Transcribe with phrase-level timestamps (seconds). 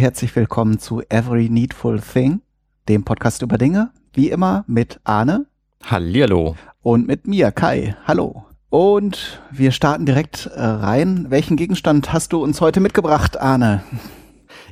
[0.00, 2.40] herzlich willkommen zu Every Needful Thing,
[2.88, 5.44] dem Podcast über Dinge, wie immer mit Arne.
[5.84, 6.56] Hallihallo.
[6.80, 7.94] Und mit mir, Kai.
[8.06, 8.46] Hallo.
[8.70, 11.26] Und wir starten direkt äh, rein.
[11.28, 13.82] Welchen Gegenstand hast du uns heute mitgebracht, Arne?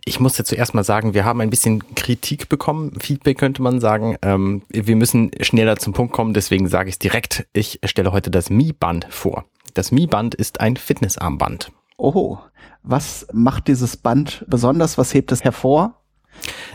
[0.07, 3.81] Ich muss ja zuerst mal sagen, wir haben ein bisschen Kritik bekommen, Feedback könnte man
[3.81, 4.17] sagen.
[4.23, 7.47] Ähm, wir müssen schneller zum Punkt kommen, deswegen sage ich es direkt.
[7.53, 9.45] Ich stelle heute das Mi-Band vor.
[9.75, 11.71] Das Mi-Band ist ein Fitnessarmband.
[12.01, 12.39] Oho,
[12.85, 14.99] was macht dieses Band besonders?
[14.99, 15.97] Was hebt es hervor?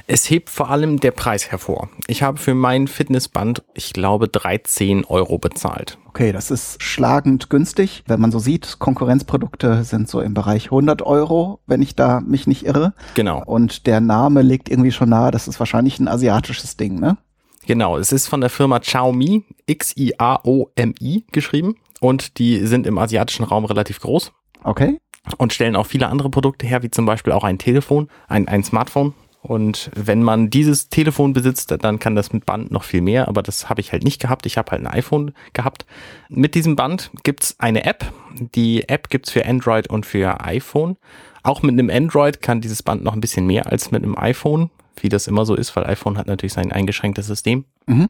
[0.06, 1.88] Es hebt vor allem der Preis hervor.
[2.08, 5.98] Ich habe für mein Fitnessband, ich glaube, 13 Euro bezahlt.
[6.10, 8.04] Okay, das ist schlagend günstig.
[8.06, 12.46] Wenn man so sieht, Konkurrenzprodukte sind so im Bereich 100 Euro, wenn ich da mich
[12.46, 12.94] nicht irre.
[13.14, 13.42] Genau.
[13.46, 17.18] Und der Name legt irgendwie schon nahe, das ist wahrscheinlich ein asiatisches Ding, ne?
[17.66, 21.76] Genau, es ist von der Firma Xiaomi, X-I-A-O-M-I geschrieben.
[22.02, 24.34] Und die sind im asiatischen Raum relativ groß.
[24.66, 25.00] Okay.
[25.38, 28.64] Und stellen auch viele andere Produkte her, wie zum Beispiel auch ein Telefon, ein, ein
[28.64, 33.28] Smartphone, und wenn man dieses Telefon besitzt, dann kann das mit Band noch viel mehr,
[33.28, 34.46] aber das habe ich halt nicht gehabt.
[34.46, 35.86] Ich habe halt ein iPhone gehabt.
[36.30, 38.10] Mit diesem Band gibt's eine App.
[38.56, 40.96] Die App gibt's für Android und für iPhone.
[41.44, 44.70] Auch mit einem Android kann dieses Band noch ein bisschen mehr als mit einem iPhone,
[45.02, 47.66] wie das immer so ist, weil iPhone hat natürlich sein eingeschränktes System.
[47.86, 48.08] Mhm.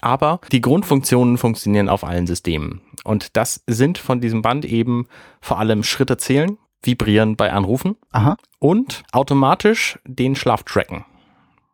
[0.00, 2.80] Aber die Grundfunktionen funktionieren auf allen Systemen.
[3.04, 5.06] Und das sind von diesem Band eben
[5.40, 7.96] vor allem Schritte zählen, Vibrieren bei Anrufen.
[8.12, 8.36] Aha.
[8.58, 11.04] Und automatisch den Schlaf tracken.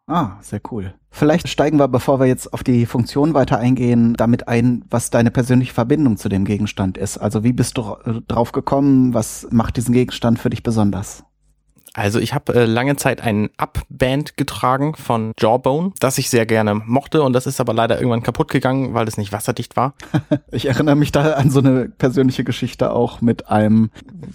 [0.06, 0.94] Ah, sehr cool.
[1.11, 5.31] Vielleicht steigen wir, bevor wir jetzt auf die Funktion weiter eingehen, damit ein, was deine
[5.31, 7.19] persönliche Verbindung zu dem Gegenstand ist.
[7.19, 7.97] Also wie bist du
[8.28, 9.14] drauf gekommen?
[9.14, 11.25] Was macht diesen Gegenstand für dich besonders?
[11.95, 16.75] Also ich habe äh, lange Zeit ein Up-Band getragen von Jawbone, das ich sehr gerne
[16.75, 19.95] mochte und das ist aber leider irgendwann kaputt gegangen, weil es nicht wasserdicht war.
[20.51, 23.91] ich erinnere mich da an so eine persönliche Geschichte auch mit einem,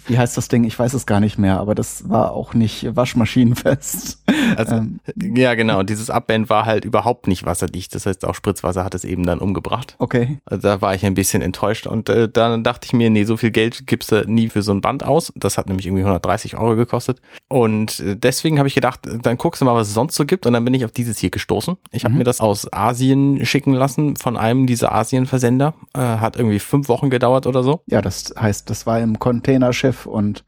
[0.06, 0.64] wie heißt das Ding?
[0.64, 4.22] Ich weiß es gar nicht mehr, aber das war auch nicht waschmaschinenfest.
[4.56, 8.84] Also ähm, ja genau, dieses Up-Band war halt überhaupt nicht wasserdicht, das heißt auch Spritzwasser
[8.84, 9.96] hat es eben dann umgebracht.
[9.98, 10.38] Okay.
[10.44, 13.36] Also da war ich ein bisschen enttäuscht und äh, dann dachte ich mir, nee, so
[13.36, 15.32] viel Geld gibst du nie für so ein Band aus.
[15.36, 17.20] Das hat nämlich irgendwie 130 Euro gekostet.
[17.48, 20.46] Und äh, deswegen habe ich gedacht, dann guckst du mal, was es sonst so gibt.
[20.46, 21.76] Und dann bin ich auf dieses hier gestoßen.
[21.92, 22.18] Ich habe mhm.
[22.18, 25.74] mir das aus Asien schicken lassen von einem dieser Asien-Versender.
[25.94, 27.82] Äh, hat irgendwie fünf Wochen gedauert oder so.
[27.86, 30.44] Ja, das heißt, das war im Containerschiff und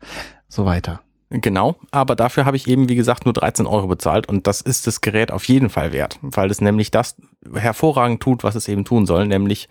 [0.49, 1.01] so weiter.
[1.31, 4.89] Genau, aber dafür habe ich eben, wie gesagt, nur 13 Euro bezahlt und das ist
[4.89, 7.15] das Gerät auf jeden Fall wert, weil es nämlich das
[7.55, 9.69] hervorragend tut, was es eben tun soll, nämlich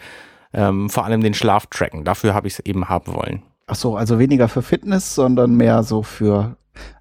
[0.54, 2.06] ähm, vor allem den Schlaf tracken.
[2.06, 3.44] Dafür habe ich es eben haben wollen.
[3.68, 6.56] Ach so, also weniger für Fitness, sondern mehr so für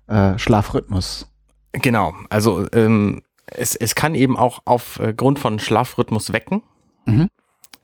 [0.08, 1.30] äh, Schlafrhythmus.
[1.72, 6.62] Genau, also ähm, es, es kann eben auch aufgrund von Schlafrhythmus wecken,
[7.06, 7.28] mhm.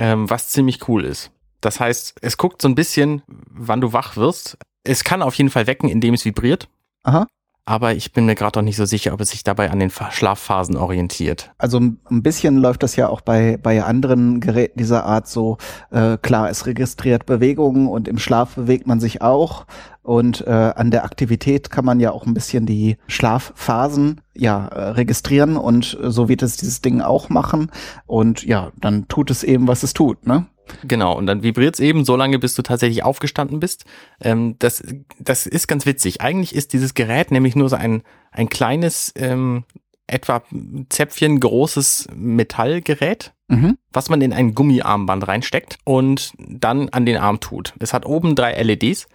[0.01, 1.31] ähm, was ziemlich cool ist.
[1.61, 4.59] Das heißt, es guckt so ein bisschen, wann du wach wirst.
[4.84, 6.69] Es kann auf jeden Fall wecken, indem es vibriert.
[7.03, 7.27] Aha
[7.67, 9.91] aber ich bin mir gerade noch nicht so sicher, ob es sich dabei an den
[9.91, 11.53] Schlafphasen orientiert.
[11.56, 15.56] Also ein bisschen läuft das ja auch bei, bei anderen Geräten dieser Art so.
[15.91, 19.67] Äh, klar, es registriert Bewegungen und im Schlaf bewegt man sich auch.
[20.03, 24.91] Und äh, an der Aktivität kann man ja auch ein bisschen die Schlafphasen ja äh,
[24.91, 27.71] registrieren und so wird es dieses Ding auch machen.
[28.06, 30.47] Und ja, dann tut es eben, was es tut, ne?
[30.83, 33.85] Genau, und dann vibriert es eben so lange, bis du tatsächlich aufgestanden bist.
[34.21, 34.83] Ähm, das,
[35.19, 36.21] das ist ganz witzig.
[36.21, 38.03] Eigentlich ist dieses Gerät nämlich nur so ein,
[38.33, 39.65] ein kleines, ähm,
[40.07, 40.43] etwa
[40.91, 43.79] Zäpfchen großes Metallgerät, mhm.
[43.93, 47.73] was man in ein Gummiarmband reinsteckt und dann an den Arm tut.
[47.79, 49.07] Es hat oben drei LEDs,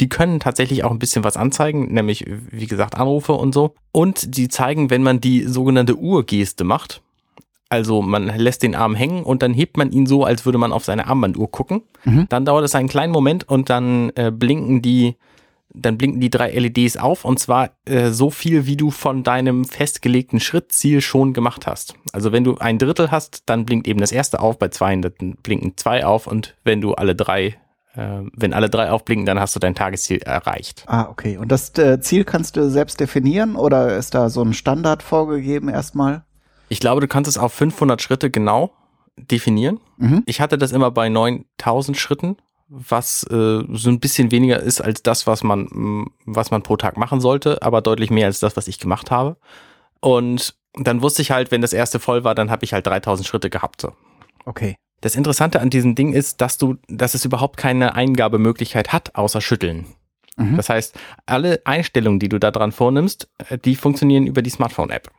[0.00, 3.74] die können tatsächlich auch ein bisschen was anzeigen, nämlich wie gesagt Anrufe und so.
[3.92, 7.02] Und die zeigen, wenn man die sogenannte Uhrgeste macht,
[7.68, 10.72] also man lässt den Arm hängen und dann hebt man ihn so, als würde man
[10.72, 11.82] auf seine Armbanduhr gucken.
[12.04, 12.26] Mhm.
[12.28, 15.16] Dann dauert es einen kleinen Moment und dann äh, blinken die,
[15.74, 19.64] dann blinken die drei LEDs auf und zwar äh, so viel, wie du von deinem
[19.64, 21.94] festgelegten Schrittziel schon gemacht hast.
[22.12, 25.36] Also wenn du ein Drittel hast, dann blinkt eben das erste auf, bei zwei dann
[25.42, 27.56] blinken zwei auf und wenn du alle drei
[27.94, 30.84] äh, wenn alle drei aufblinken, dann hast du dein Tagesziel erreicht.
[30.86, 31.36] Ah, okay.
[31.36, 35.68] Und das äh, Ziel kannst du selbst definieren oder ist da so ein Standard vorgegeben
[35.68, 36.22] erstmal?
[36.68, 38.72] Ich glaube, du kannst es auf 500 Schritte genau
[39.16, 39.80] definieren.
[39.96, 40.22] Mhm.
[40.26, 42.36] Ich hatte das immer bei 9000 Schritten,
[42.68, 46.96] was äh, so ein bisschen weniger ist als das, was man, was man pro Tag
[46.96, 49.36] machen sollte, aber deutlich mehr als das, was ich gemacht habe.
[50.00, 53.26] Und dann wusste ich halt, wenn das erste voll war, dann habe ich halt 3000
[53.26, 53.80] Schritte gehabt.
[53.80, 53.92] So.
[54.44, 54.76] Okay.
[55.00, 59.40] Das Interessante an diesem Ding ist, dass du, dass es überhaupt keine Eingabemöglichkeit hat, außer
[59.40, 59.86] schütteln.
[60.36, 60.56] Mhm.
[60.56, 65.10] Das heißt, alle Einstellungen, die du da dran vornimmst, äh, die funktionieren über die Smartphone-App.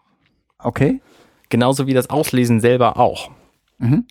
[0.59, 1.01] Okay.
[1.49, 3.31] Genauso wie das Auslesen selber auch.
[3.79, 4.05] Mhm.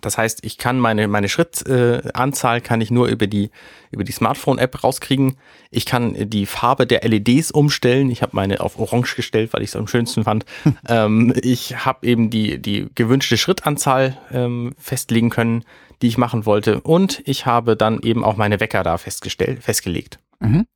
[0.00, 3.50] Das heißt, ich kann meine, meine Schrittanzahl äh, kann ich nur über die,
[3.90, 5.36] über die Smartphone-App rauskriegen.
[5.70, 8.10] Ich kann die Farbe der LEDs umstellen.
[8.10, 10.44] Ich habe meine auf Orange gestellt, weil ich es am schönsten fand.
[10.88, 15.64] ähm, ich habe eben die, die gewünschte Schrittanzahl ähm, festlegen können,
[16.00, 16.80] die ich machen wollte.
[16.80, 20.18] Und ich habe dann eben auch meine Wecker da festgestellt, festgelegt.
[20.40, 20.66] Mhm.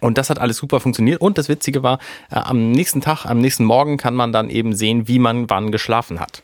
[0.00, 1.20] Und das hat alles super funktioniert.
[1.20, 1.98] Und das Witzige war,
[2.30, 5.72] äh, am nächsten Tag, am nächsten Morgen kann man dann eben sehen, wie man wann
[5.72, 6.42] geschlafen hat.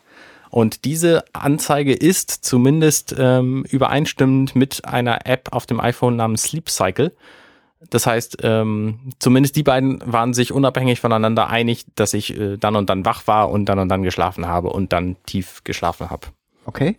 [0.51, 6.69] Und diese Anzeige ist zumindest ähm, übereinstimmend mit einer App auf dem iPhone namens Sleep
[6.69, 7.13] Cycle.
[7.89, 12.77] Das heißt, ähm, zumindest die beiden waren sich unabhängig voneinander einig, dass ich äh, dann
[12.77, 16.27] und dann wach war und dann und dann geschlafen habe und dann tief geschlafen habe.
[16.67, 16.97] Okay.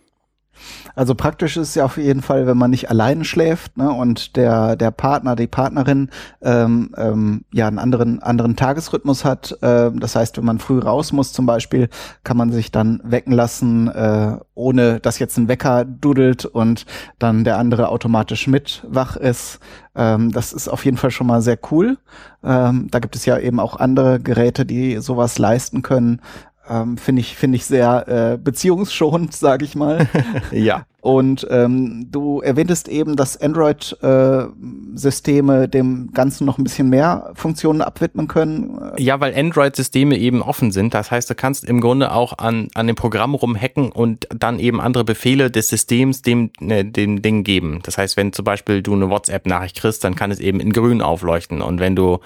[0.94, 4.76] Also praktisch ist ja auf jeden Fall, wenn man nicht alleine schläft ne, und der
[4.76, 6.10] der Partner, die Partnerin
[6.42, 9.56] ähm, ähm, ja einen anderen anderen Tagesrhythmus hat.
[9.62, 11.88] Äh, das heißt, wenn man früh raus muss zum Beispiel,
[12.24, 16.86] kann man sich dann wecken lassen, äh, ohne dass jetzt ein Wecker dudelt und
[17.18, 19.60] dann der andere automatisch mit wach ist.
[19.94, 21.98] Ähm, das ist auf jeden Fall schon mal sehr cool.
[22.42, 26.20] Ähm, da gibt es ja eben auch andere Geräte, die sowas leisten können.
[26.68, 30.08] Ähm, Finde ich, finde ich sehr äh, beziehungsschonend, sage ich mal.
[30.52, 30.86] ja.
[31.02, 37.82] Und ähm, du erwähntest eben, dass Android-Systeme äh, dem Ganzen noch ein bisschen mehr Funktionen
[37.82, 38.78] abwidmen können.
[38.98, 40.94] Ja, weil Android-Systeme eben offen sind.
[40.94, 44.80] Das heißt, du kannst im Grunde auch an, an dem Programm rumhacken und dann eben
[44.80, 47.80] andere Befehle des Systems dem, ne, dem Ding geben.
[47.82, 51.02] Das heißt, wenn zum Beispiel du eine WhatsApp-Nachricht kriegst, dann kann es eben in grün
[51.02, 51.62] aufleuchten.
[51.62, 52.20] Und wenn du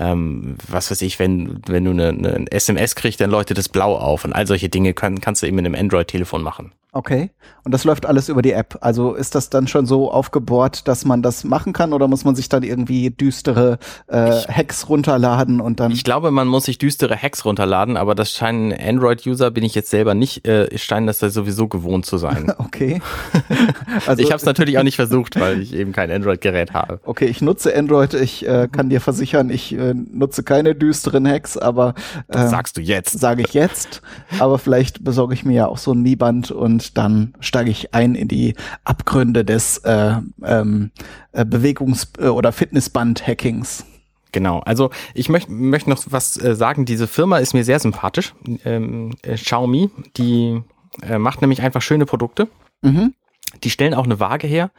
[0.00, 3.94] ähm, was weiß ich, wenn, wenn du eine, eine SMS kriegst, dann leuchtet es blau
[3.94, 6.72] auf und all solche Dinge können, kannst du eben mit einem Android-Telefon machen.
[6.92, 7.30] Okay.
[7.64, 8.78] Und das läuft alles über die App.
[8.80, 12.34] Also ist das dann schon so aufgebohrt, dass man das machen kann oder muss man
[12.34, 13.78] sich dann irgendwie düstere
[14.10, 15.92] äh, ich, Hacks runterladen und dann.
[15.92, 19.90] Ich glaube, man muss sich düstere Hacks runterladen, aber das scheinen Android-User, bin ich jetzt
[19.90, 22.52] selber nicht, äh, scheinen das da sowieso gewohnt zu sein.
[22.58, 23.00] okay.
[24.06, 27.00] also ich habe es natürlich auch nicht versucht, weil ich eben kein Android-Gerät habe.
[27.04, 28.14] Okay, ich nutze Android.
[28.14, 31.94] Ich äh, kann dir versichern, ich äh, nutze keine düsteren Hacks, aber
[32.28, 33.18] äh, das sagst du jetzt.
[33.18, 34.02] Sage ich jetzt.
[34.38, 38.11] aber vielleicht besorge ich mir ja auch so ein Mi-Band und dann steige ich ein
[38.14, 38.54] in die
[38.84, 40.90] Abgründe des äh, ähm,
[41.32, 43.86] äh, Bewegungs- äh, oder Fitnessband-Hackings.
[44.32, 46.86] Genau, also ich möchte möcht noch was äh, sagen.
[46.86, 48.34] Diese Firma ist mir sehr sympathisch.
[48.64, 50.62] Ähm, äh, Xiaomi, die
[51.02, 52.48] äh, macht nämlich einfach schöne Produkte.
[52.80, 53.14] Mhm.
[53.62, 54.70] Die stellen auch eine Waage her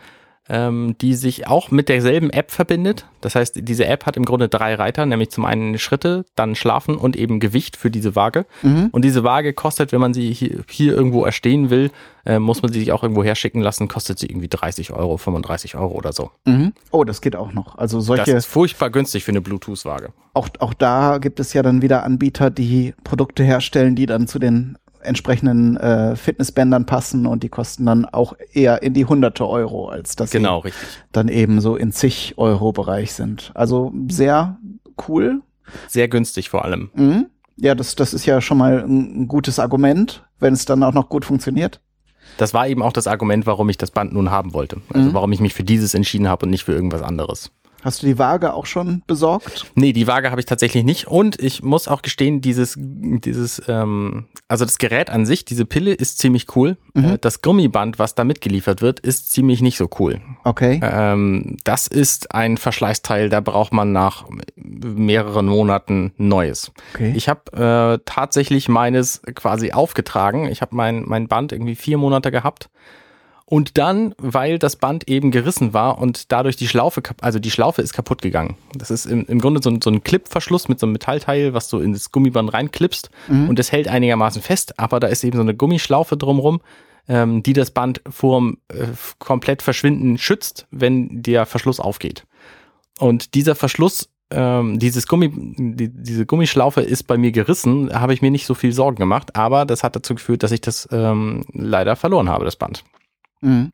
[0.50, 3.06] ähm, die sich auch mit derselben App verbindet.
[3.22, 6.98] Das heißt, diese App hat im Grunde drei Reiter, nämlich zum einen Schritte, dann Schlafen
[6.98, 8.45] und eben Gewicht für diese Waage.
[8.62, 8.90] Mhm.
[8.92, 11.92] Und diese Waage kostet, wenn man sie hier, hier irgendwo erstehen will,
[12.25, 15.75] äh, muss man sie sich auch irgendwo herschicken lassen, kostet sie irgendwie 30 Euro, 35
[15.75, 16.31] Euro oder so.
[16.45, 16.74] Mhm.
[16.92, 17.78] Oh, das geht auch noch.
[17.78, 18.25] Also solche.
[18.25, 20.12] Das ist furchtbar günstig für eine Bluetooth-Waage.
[20.34, 24.40] Auch, auch da gibt es ja dann wieder Anbieter, die Produkte herstellen, die dann zu
[24.40, 29.89] den entsprechenden äh, Fitnessbändern passen und die kosten dann auch eher in die hunderte Euro,
[29.89, 30.88] als dass genau, sie richtig.
[31.11, 33.51] dann eben so in zig Euro Bereich sind.
[33.53, 34.57] Also sehr
[35.07, 35.41] cool.
[35.88, 36.89] Sehr günstig vor allem.
[36.94, 37.27] Mhm.
[37.55, 40.94] Ja, das, das ist ja schon mal ein, ein gutes Argument, wenn es dann auch
[40.94, 41.79] noch gut funktioniert.
[42.38, 44.77] Das war eben auch das Argument, warum ich das Band nun haben wollte.
[44.89, 45.13] Also mhm.
[45.13, 47.51] warum ich mich für dieses entschieden habe und nicht für irgendwas anderes.
[47.83, 49.65] Hast du die Waage auch schon besorgt?
[49.75, 51.07] Nee, die Waage habe ich tatsächlich nicht.
[51.07, 55.94] Und ich muss auch gestehen, dieses, dieses, ähm, also das Gerät an sich, diese Pille
[55.94, 56.78] ist ziemlich cool.
[56.94, 57.06] Mhm.
[57.06, 60.21] Äh, das Gummiband, was da mitgeliefert wird, ist ziemlich nicht so cool.
[60.44, 60.80] Okay.
[60.81, 64.25] Ähm, das ist ein Verschleißteil, da braucht man nach
[64.56, 66.71] mehreren Monaten Neues.
[66.94, 67.13] Okay.
[67.16, 70.47] Ich habe äh, tatsächlich meines quasi aufgetragen.
[70.47, 72.69] Ich habe mein, mein Band irgendwie vier Monate gehabt
[73.45, 77.81] und dann, weil das Band eben gerissen war und dadurch die Schlaufe, also die Schlaufe
[77.81, 78.56] ist kaputt gegangen.
[78.76, 81.69] Das ist im, im Grunde so ein, so ein Clipverschluss mit so einem Metallteil, was
[81.69, 83.50] du in das Gummiband reinklippst mhm.
[83.50, 86.62] und das hält einigermaßen fest, aber da ist eben so eine Gummischlaufe drumrum,
[87.07, 88.88] ähm, die das Band vorm äh,
[89.19, 92.26] komplett verschwinden schützt, wenn der Verschluss aufgeht.
[93.00, 98.21] Und dieser Verschluss ähm, dieses Gummi, die, diese Gummischlaufe ist bei mir gerissen, habe ich
[98.21, 101.45] mir nicht so viel Sorgen gemacht, aber das hat dazu geführt, dass ich das ähm,
[101.54, 102.83] leider verloren habe, das Band.
[103.44, 103.71] Mhm.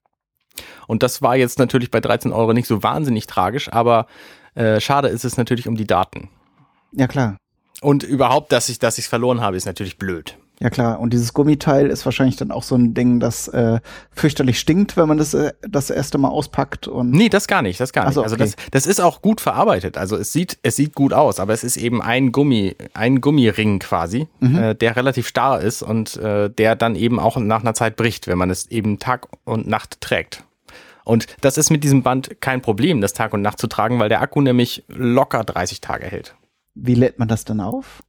[0.87, 4.07] Und das war jetzt natürlich bei 13 Euro nicht so wahnsinnig tragisch, aber
[4.55, 6.29] äh, schade ist es natürlich um die Daten.
[6.91, 7.37] Ja, klar.
[7.81, 10.37] Und überhaupt, dass ich ich verloren habe, ist natürlich blöd.
[10.61, 13.79] Ja klar, und dieses Gummiteil ist wahrscheinlich dann auch so ein Ding, das äh,
[14.11, 17.79] fürchterlich stinkt, wenn man das äh, das erste Mal auspackt und Nee, das gar nicht,
[17.79, 18.15] das gar nicht.
[18.15, 18.43] So, also okay.
[18.43, 19.97] Also das das ist auch gut verarbeitet.
[19.97, 23.79] Also es sieht es sieht gut aus, aber es ist eben ein Gummi, ein Gummiring
[23.79, 24.57] quasi, mhm.
[24.57, 28.27] äh, der relativ starr ist und äh, der dann eben auch nach einer Zeit bricht,
[28.27, 30.43] wenn man es eben Tag und Nacht trägt.
[31.05, 34.09] Und das ist mit diesem Band kein Problem, das Tag und Nacht zu tragen, weil
[34.09, 36.35] der Akku nämlich locker 30 Tage hält.
[36.75, 38.01] Wie lädt man das dann auf?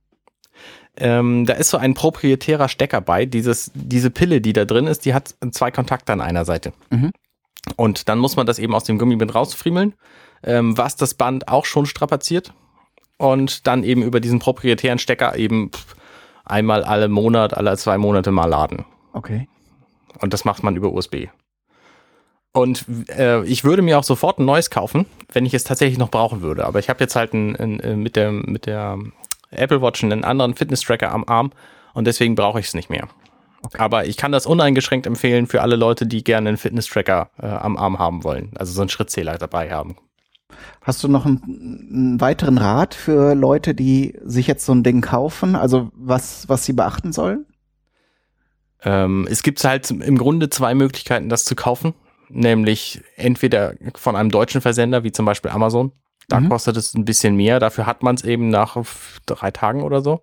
[1.00, 3.26] Ähm, da ist so ein proprietärer Stecker bei.
[3.26, 6.72] Dieses, diese Pille, die da drin ist, die hat zwei Kontakte an einer Seite.
[6.90, 7.10] Mhm.
[7.76, 9.94] Und dann muss man das eben aus dem Gummiband rausfriemeln,
[10.42, 12.52] ähm, was das Band auch schon strapaziert.
[13.18, 15.70] Und dann eben über diesen proprietären Stecker eben
[16.44, 18.84] einmal alle Monat, alle zwei Monate mal laden.
[19.12, 19.48] Okay.
[20.20, 21.26] Und das macht man über USB.
[22.52, 22.84] Und
[23.16, 26.42] äh, ich würde mir auch sofort ein neues kaufen, wenn ich es tatsächlich noch brauchen
[26.42, 26.66] würde.
[26.66, 28.98] Aber ich habe jetzt halt ein, ein, ein, mit, der, mit der
[29.50, 31.52] Apple Watch einen anderen Fitness-Tracker am Arm
[31.94, 33.08] und deswegen brauche ich es nicht mehr.
[33.62, 33.78] Okay.
[33.78, 37.76] Aber ich kann das uneingeschränkt empfehlen für alle Leute, die gerne einen Fitness-Tracker äh, am
[37.76, 38.52] Arm haben wollen.
[38.56, 39.96] Also so einen Schrittzähler dabei haben.
[40.82, 45.02] Hast du noch einen, einen, weiteren Rat für Leute, die sich jetzt so ein Ding
[45.02, 45.56] kaufen?
[45.56, 47.46] Also was, was sie beachten sollen?
[48.82, 51.94] Ähm, es gibt halt im Grunde zwei Möglichkeiten, das zu kaufen.
[52.28, 55.92] Nämlich entweder von einem deutschen Versender, wie zum Beispiel Amazon.
[56.30, 56.48] Da mhm.
[56.48, 57.58] kostet es ein bisschen mehr.
[57.58, 58.76] Dafür hat man es eben nach
[59.26, 60.22] drei Tagen oder so.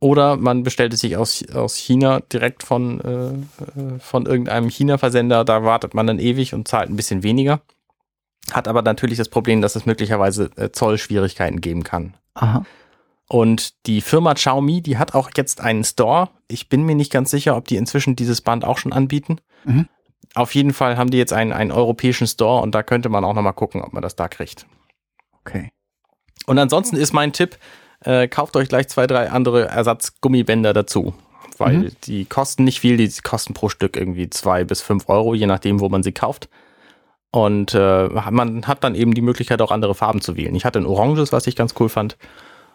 [0.00, 5.44] Oder man bestellt es sich aus, aus China direkt von, äh, äh, von irgendeinem China-Versender.
[5.44, 7.60] Da wartet man dann ewig und zahlt ein bisschen weniger.
[8.52, 12.14] Hat aber natürlich das Problem, dass es möglicherweise äh, Zollschwierigkeiten geben kann.
[12.34, 12.64] Aha.
[13.28, 16.30] Und die Firma Xiaomi, die hat auch jetzt einen Store.
[16.48, 19.38] Ich bin mir nicht ganz sicher, ob die inzwischen dieses Band auch schon anbieten.
[19.64, 19.88] Mhm.
[20.34, 23.34] Auf jeden Fall haben die jetzt einen, einen europäischen Store und da könnte man auch
[23.34, 24.66] nochmal gucken, ob man das da kriegt.
[25.48, 25.70] Okay.
[26.46, 27.58] Und ansonsten ist mein Tipp,
[28.04, 31.14] äh, kauft euch gleich zwei, drei andere Ersatzgummibänder dazu.
[31.56, 31.90] Weil mhm.
[32.04, 35.80] die kosten nicht viel, die kosten pro Stück irgendwie zwei bis fünf Euro, je nachdem,
[35.80, 36.48] wo man sie kauft.
[37.30, 40.54] Und äh, man hat dann eben die Möglichkeit, auch andere Farben zu wählen.
[40.54, 42.16] Ich hatte ein oranges, was ich ganz cool fand.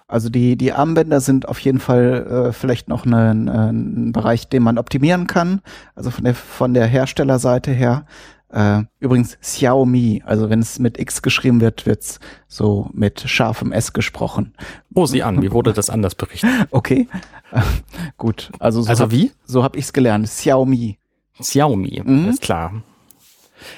[0.08, 4.62] Also die, die Armbänder sind auf jeden Fall äh, vielleicht noch ein, ein Bereich, den
[4.62, 5.62] man optimieren kann.
[5.96, 8.06] Also von der, von der Herstellerseite her.
[8.54, 13.94] Äh, übrigens Xiaomi, also wenn es mit X geschrieben wird, wird's so mit scharfem S
[13.94, 14.54] gesprochen.
[14.94, 16.52] Oh, sieh an, wie wurde das anders berichtet?
[16.72, 17.08] Okay,
[17.52, 17.62] äh,
[18.18, 18.52] gut.
[18.60, 19.32] Also, so also wie?
[19.46, 20.28] so habe ich es gelernt.
[20.28, 21.00] Xiaomi.
[21.40, 22.30] Xiaomi, mhm.
[22.30, 22.84] ist klar.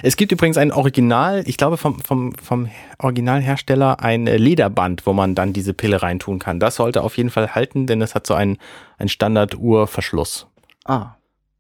[0.02, 5.36] Es gibt übrigens ein Original, ich glaube vom, vom, vom Originalhersteller, ein Lederband, wo man
[5.36, 6.60] dann diese Pille reintun kann.
[6.60, 8.58] Das sollte auf jeden Fall halten, denn es hat so einen,
[8.98, 10.48] einen Standard-Uhrverschluss.
[10.84, 11.15] Ah,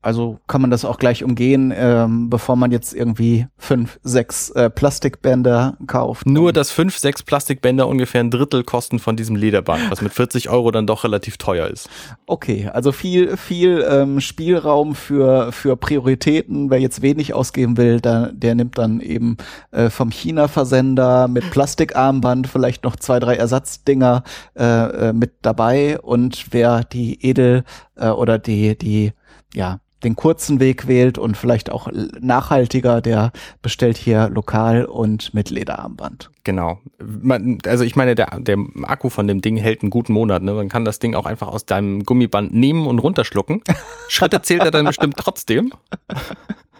[0.05, 4.69] also kann man das auch gleich umgehen, ähm, bevor man jetzt irgendwie fünf, sechs äh,
[4.69, 6.27] Plastikbänder kauft.
[6.27, 10.49] Nur, dass fünf, sechs Plastikbänder ungefähr ein Drittel kosten von diesem Lederband, was mit 40
[10.49, 11.89] Euro dann doch relativ teuer ist.
[12.27, 16.69] Okay, also viel, viel ähm, Spielraum für, für Prioritäten.
[16.69, 19.37] Wer jetzt wenig ausgeben will, der, der nimmt dann eben
[19.71, 24.23] äh, vom China-Versender mit Plastikarmband vielleicht noch zwei, drei Ersatzdinger
[24.55, 25.99] äh, äh, mit dabei.
[25.99, 27.63] Und wer die Edel
[27.95, 29.13] äh, oder die, die
[29.55, 31.87] ja, den kurzen Weg wählt und vielleicht auch
[32.19, 36.29] nachhaltiger, der bestellt hier lokal und mit Lederarmband.
[36.43, 36.79] Genau.
[36.99, 40.43] Man, also ich meine, der, der Akku von dem Ding hält einen guten Monat.
[40.43, 40.53] Ne?
[40.53, 43.61] Man kann das Ding auch einfach aus deinem Gummiband nehmen und runterschlucken.
[44.09, 45.71] Schritte zählt er dann bestimmt trotzdem.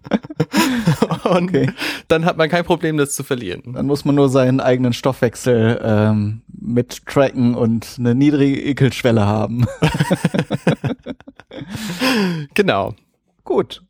[1.23, 1.71] und okay.
[2.07, 3.73] dann hat man kein Problem, das zu verlieren.
[3.73, 9.65] Dann muss man nur seinen eigenen Stoffwechsel ähm, mit tracken und eine niedrige Ekelschwelle haben.
[12.53, 12.93] genau.
[13.55, 13.83] Gut.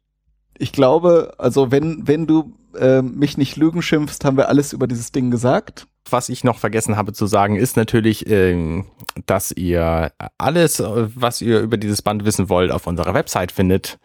[0.60, 4.86] Ich glaube, also wenn, wenn du äh, mich nicht Lügen schimpfst, haben wir alles über
[4.86, 5.88] dieses Ding gesagt.
[6.08, 8.84] Was ich noch vergessen habe zu sagen, ist natürlich, äh,
[9.26, 13.98] dass ihr alles, was ihr über dieses Band wissen wollt, auf unserer Website findet,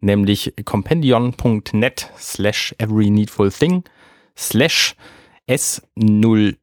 [0.00, 3.84] nämlich compendion.net slash every needful thing
[4.36, 4.96] slash
[5.48, 6.56] S01E05.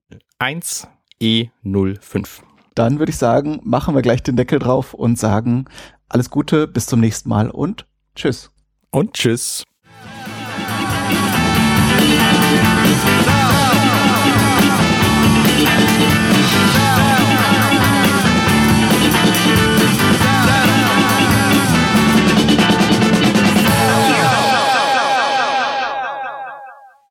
[2.76, 5.68] Dann würde ich sagen, machen wir gleich den Deckel drauf und sagen
[6.10, 8.52] alles Gute, bis zum nächsten Mal und Tschüss.
[8.92, 9.64] Und tschüss.